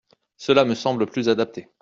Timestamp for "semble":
0.73-1.05